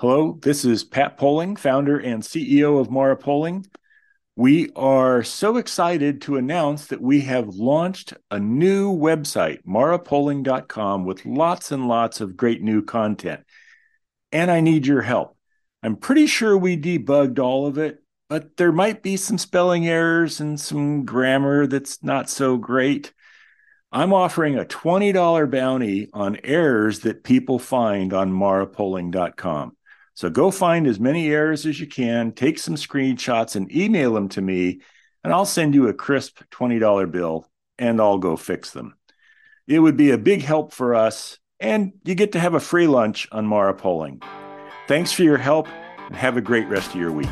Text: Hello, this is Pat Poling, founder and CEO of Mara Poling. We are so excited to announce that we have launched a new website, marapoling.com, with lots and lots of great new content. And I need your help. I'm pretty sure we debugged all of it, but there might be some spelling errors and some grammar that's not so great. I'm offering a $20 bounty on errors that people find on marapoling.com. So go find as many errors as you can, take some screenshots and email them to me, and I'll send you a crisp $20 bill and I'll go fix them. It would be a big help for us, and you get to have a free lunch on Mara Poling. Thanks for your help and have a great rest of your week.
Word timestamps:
Hello, 0.00 0.38
this 0.40 0.64
is 0.64 0.82
Pat 0.82 1.18
Poling, 1.18 1.56
founder 1.56 1.98
and 1.98 2.22
CEO 2.22 2.80
of 2.80 2.90
Mara 2.90 3.18
Poling. 3.18 3.66
We 4.34 4.70
are 4.74 5.22
so 5.22 5.58
excited 5.58 6.22
to 6.22 6.38
announce 6.38 6.86
that 6.86 7.02
we 7.02 7.20
have 7.20 7.48
launched 7.48 8.14
a 8.30 8.40
new 8.40 8.96
website, 8.96 9.62
marapoling.com, 9.66 11.04
with 11.04 11.26
lots 11.26 11.70
and 11.70 11.86
lots 11.86 12.22
of 12.22 12.38
great 12.38 12.62
new 12.62 12.80
content. 12.80 13.42
And 14.32 14.50
I 14.50 14.62
need 14.62 14.86
your 14.86 15.02
help. 15.02 15.36
I'm 15.82 15.96
pretty 15.96 16.26
sure 16.26 16.56
we 16.56 16.78
debugged 16.78 17.38
all 17.38 17.66
of 17.66 17.76
it, 17.76 18.02
but 18.30 18.56
there 18.56 18.72
might 18.72 19.02
be 19.02 19.18
some 19.18 19.36
spelling 19.36 19.86
errors 19.86 20.40
and 20.40 20.58
some 20.58 21.04
grammar 21.04 21.66
that's 21.66 22.02
not 22.02 22.30
so 22.30 22.56
great. 22.56 23.12
I'm 23.92 24.14
offering 24.14 24.58
a 24.58 24.64
$20 24.64 25.50
bounty 25.50 26.08
on 26.14 26.38
errors 26.42 27.00
that 27.00 27.22
people 27.22 27.58
find 27.58 28.14
on 28.14 28.32
marapoling.com. 28.32 29.76
So 30.14 30.30
go 30.30 30.50
find 30.50 30.86
as 30.86 31.00
many 31.00 31.30
errors 31.30 31.66
as 31.66 31.80
you 31.80 31.86
can, 31.86 32.32
take 32.32 32.58
some 32.58 32.74
screenshots 32.74 33.56
and 33.56 33.74
email 33.74 34.12
them 34.14 34.28
to 34.30 34.40
me, 34.40 34.80
and 35.24 35.32
I'll 35.32 35.46
send 35.46 35.74
you 35.74 35.88
a 35.88 35.94
crisp 35.94 36.42
$20 36.50 37.10
bill 37.10 37.46
and 37.78 38.00
I'll 38.00 38.18
go 38.18 38.36
fix 38.36 38.70
them. 38.70 38.96
It 39.66 39.78
would 39.78 39.96
be 39.96 40.10
a 40.10 40.18
big 40.18 40.42
help 40.42 40.72
for 40.72 40.94
us, 40.94 41.38
and 41.60 41.92
you 42.04 42.14
get 42.14 42.32
to 42.32 42.40
have 42.40 42.54
a 42.54 42.60
free 42.60 42.86
lunch 42.86 43.28
on 43.32 43.46
Mara 43.46 43.74
Poling. 43.74 44.20
Thanks 44.88 45.12
for 45.12 45.22
your 45.22 45.38
help 45.38 45.68
and 46.06 46.16
have 46.16 46.36
a 46.36 46.40
great 46.40 46.68
rest 46.68 46.90
of 46.90 47.00
your 47.00 47.12
week. 47.12 47.28